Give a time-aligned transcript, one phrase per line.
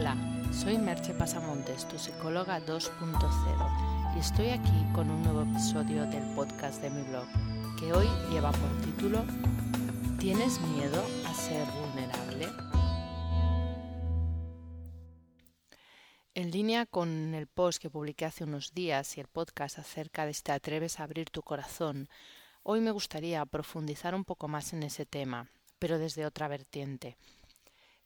[0.00, 0.16] Hola,
[0.50, 6.80] soy Merche Pasamontes, tu psicóloga 2.0, y estoy aquí con un nuevo episodio del podcast
[6.80, 7.26] de mi blog,
[7.78, 9.22] que hoy lleva por título
[10.18, 12.46] ¿Tienes miedo a ser vulnerable?
[16.32, 20.32] En línea con el post que publiqué hace unos días y el podcast acerca de
[20.32, 22.08] si te atreves a abrir tu corazón,
[22.62, 27.18] hoy me gustaría profundizar un poco más en ese tema, pero desde otra vertiente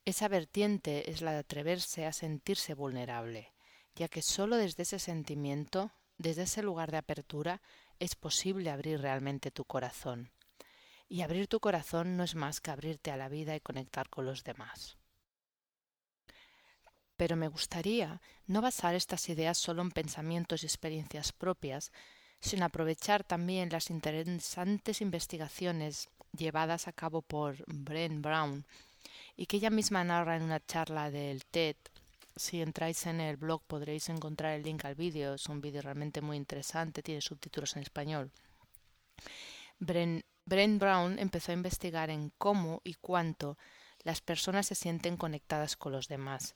[0.05, 3.53] esa vertiente es la de atreverse a sentirse vulnerable,
[3.95, 7.63] ya que sólo desde ese sentimiento, desde ese lugar de apertura,
[7.99, 10.31] es posible abrir realmente tu corazón.
[11.09, 14.27] Y abrir tu corazón no es más que abrirte a la vida y conectar con
[14.27, 14.97] los demás.
[17.17, 21.93] Pero me gustaría no basar estas ideas solo en pensamientos y experiencias propias,
[22.41, 28.67] sino aprovechar también las interesantes investigaciones llevadas a cabo por Brent Brown
[29.37, 31.77] y que ella misma narra en una charla del TED.
[32.37, 36.21] Si entráis en el blog podréis encontrar el link al vídeo, es un vídeo realmente
[36.21, 38.33] muy interesante, tiene subtítulos en español.
[39.79, 43.59] Brent, Brown empezó a investigar en cómo y cuánto
[44.03, 46.55] las personas se sienten conectadas con los demás.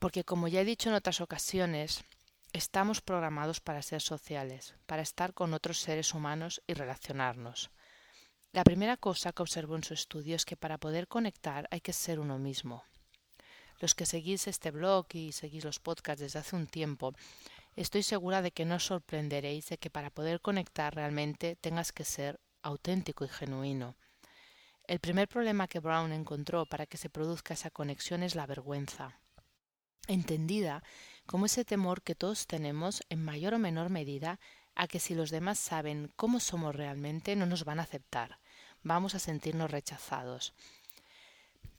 [0.00, 2.04] Porque como ya he dicho en otras ocasiones,
[2.52, 7.70] estamos programados para ser sociales, para estar con otros seres humanos y relacionarnos.
[8.52, 11.92] La primera cosa que observó en su estudio es que para poder conectar hay que
[11.92, 12.84] ser uno mismo.
[13.80, 17.12] Los que seguís este blog y seguís los podcasts desde hace un tiempo,
[17.74, 22.04] estoy segura de que no os sorprenderéis de que para poder conectar realmente tengas que
[22.04, 23.96] ser auténtico y genuino.
[24.88, 29.20] El primer problema que Brown encontró para que se produzca esa conexión es la vergüenza,
[30.06, 30.82] entendida
[31.26, 34.38] como ese temor que todos tenemos en mayor o menor medida
[34.76, 38.38] a que si los demás saben cómo somos realmente no nos van a aceptar,
[38.82, 40.54] vamos a sentirnos rechazados.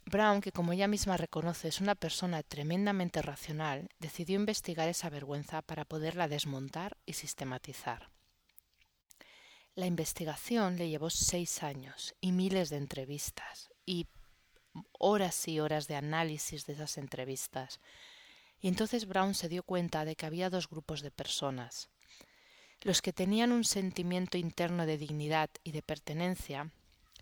[0.06, 5.62] Brown, que como ella misma reconoce es una persona tremendamente racional, decidió investigar esa vergüenza
[5.62, 8.10] para poderla desmontar y sistematizar.
[9.76, 14.08] La investigación le llevó seis años y miles de entrevistas y
[14.98, 17.80] horas y horas de análisis de esas entrevistas.
[18.60, 21.90] Y entonces Brown se dio cuenta de que había dos grupos de personas.
[22.82, 26.72] Los que tenían un sentimiento interno de dignidad y de pertenencia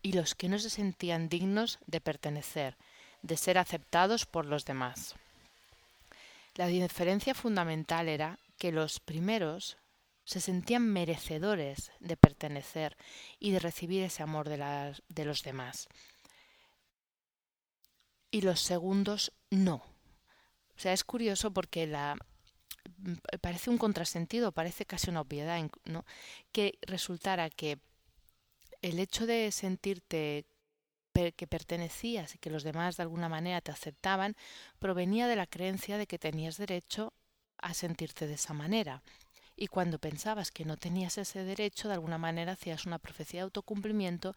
[0.01, 2.77] y los que no se sentían dignos de pertenecer,
[3.21, 5.15] de ser aceptados por los demás.
[6.55, 9.77] La diferencia fundamental era que los primeros
[10.25, 12.97] se sentían merecedores de pertenecer
[13.39, 15.87] y de recibir ese amor de, los demás.
[18.31, 19.75] Y los segundos no.
[19.75, 22.17] O sea, es curioso porque la,
[23.41, 25.59] parece un contrasentido, parece casi una obviedad,
[26.51, 27.79] que resultara que
[28.81, 30.45] el hecho de sentirte
[31.13, 34.35] que pertenecías y que los demás de alguna manera te aceptaban
[34.79, 37.13] provenía de la creencia de que tenías derecho
[37.57, 39.01] a sentirte de esa manera.
[39.55, 43.45] Y cuando pensabas que no tenías ese derecho, de alguna manera hacías una profecía de
[43.45, 44.35] autocumplimiento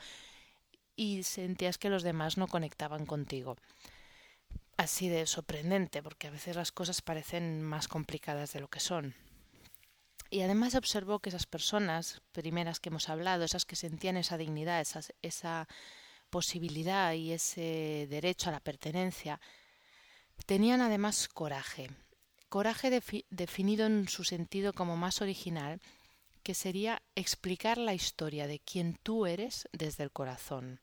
[0.94, 3.56] y sentías que los demás no conectaban contigo.
[4.78, 9.12] Así de sorprendente, porque a veces las cosas parecen más complicadas de lo que son.
[10.30, 14.80] Y además observó que esas personas primeras que hemos hablado, esas que sentían esa dignidad,
[14.80, 15.66] esa, esa
[16.30, 19.40] posibilidad y ese derecho a la pertenencia,
[20.46, 21.90] tenían además coraje.
[22.48, 25.80] Coraje definido en su sentido como más original,
[26.44, 30.80] que sería explicar la historia de quien tú eres desde el corazón.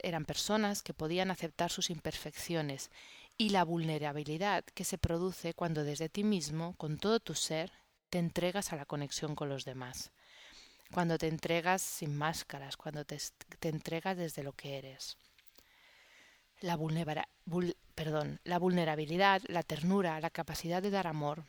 [0.00, 2.90] Eran personas que podían aceptar sus imperfecciones
[3.38, 7.72] y la vulnerabilidad que se produce cuando desde ti mismo, con todo tu ser,
[8.10, 10.10] te entregas a la conexión con los demás,
[10.92, 13.18] cuando te entregas sin máscaras, cuando te,
[13.62, 15.16] entregas desde lo que eres.
[16.60, 21.44] La vulnerabilidad, la ternura, la capacidad de dar amor,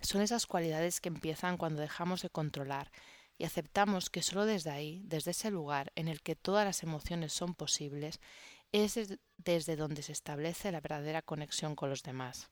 [0.00, 2.90] son esas cualidades que empiezan cuando dejamos de controlar
[3.38, 7.32] y aceptamos que solo desde ahí, desde ese lugar en el que todas las emociones
[7.32, 8.20] son posibles,
[8.72, 12.48] es desde donde se establece la verdadera conexión con los demás.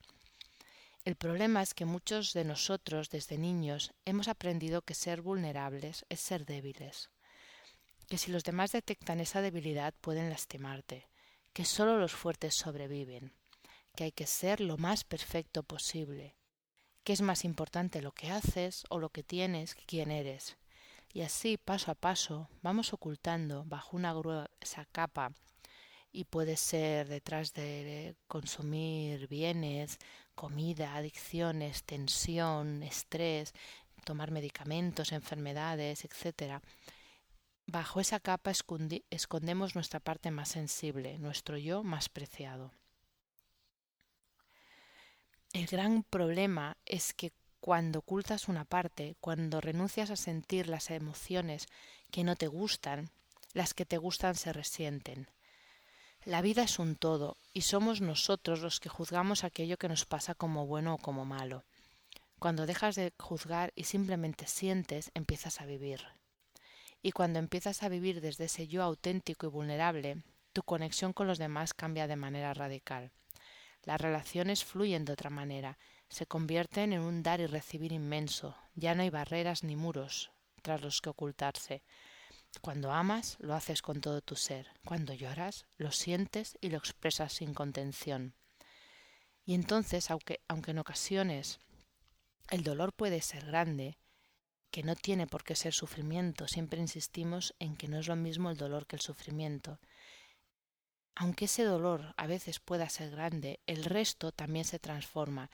[1.05, 6.20] El problema es que muchos de nosotros desde niños hemos aprendido que ser vulnerables es
[6.20, 7.11] ser débiles,
[8.08, 11.08] que si los demás detectan esa debilidad pueden lastimarte,
[11.52, 13.32] que solo los fuertes sobreviven,
[13.96, 16.37] que hay que ser lo más perfecto posible,
[17.02, 20.56] que es más importante lo que haces o lo que tienes que quién eres.
[21.12, 25.32] Y así, paso a paso, vamos ocultando bajo una gruesa capa
[26.11, 29.99] y puede ser detrás de consumir bienes,
[30.35, 33.53] comida, adicciones, tensión, estrés,
[34.05, 36.62] tomar medicamentos, enfermedades, etc.
[37.67, 38.50] Bajo esa capa
[39.11, 42.73] escondemos nuestra parte más sensible, nuestro yo más preciado.
[45.53, 47.32] El gran problema es que
[47.62, 51.69] cuando ocultas una parte, cuando renuncias a sentir las emociones
[52.11, 53.11] que no te gustan,
[53.53, 55.29] las que te gustan se resienten.
[56.25, 60.35] La vida es un todo y somos nosotros los que juzgamos aquello que nos pasa
[60.35, 61.62] como bueno o como malo.
[62.41, 66.05] Cuando dejas de juzgar y simplemente sientes, empiezas a vivir.
[67.00, 71.38] Y cuando empiezas a vivir desde ese yo auténtico y vulnerable, tu conexión con los
[71.38, 73.12] demás cambia de manera radical.
[73.85, 75.79] Las relaciones fluyen de otra manera,
[76.12, 80.31] se convierten en un dar y recibir inmenso, ya no hay barreras ni muros
[80.61, 81.82] tras los que ocultarse.
[82.61, 84.69] Cuando amas, lo haces con todo tu ser.
[84.85, 88.35] Cuando lloras, lo sientes y lo expresas sin contención.
[89.47, 91.61] Y entonces, aunque, aunque en ocasiones
[92.50, 93.97] el dolor puede ser grande,
[94.70, 98.50] que no tiene por qué ser sufrimiento, siempre insistimos en que no es lo mismo
[98.50, 99.81] el dolor que el sufrimiento.
[101.15, 105.50] Aunque ese dolor a veces pueda ser grande, el resto también se transforma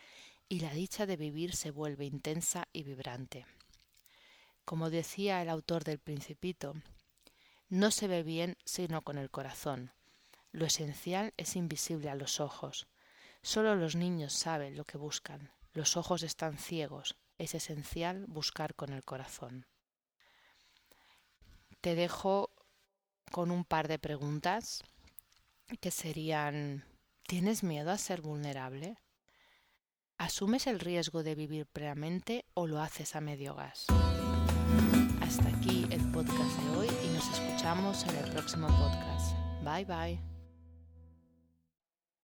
[0.48, 3.46] y la dicha de vivir se vuelve intensa y vibrante.
[4.64, 6.74] Como decía el autor del Principito,
[7.68, 9.92] no se ve bien sino con el corazón.
[10.52, 12.88] Lo esencial es invisible a los ojos.
[13.42, 15.52] Solo los niños saben lo que buscan.
[15.72, 17.16] Los ojos están ciegos.
[17.36, 19.66] Es esencial buscar con el corazón.
[21.80, 22.50] Te dejo
[23.30, 24.82] con un par de preguntas
[25.80, 26.84] que serían
[27.26, 28.96] ¿Tienes miedo a ser vulnerable?
[30.28, 33.86] ¿Asumes el riesgo de vivir plenamente o lo haces a medio gas?
[35.22, 39.34] Hasta aquí el podcast de hoy y nos escuchamos en el próximo podcast.
[39.64, 40.38] Bye bye.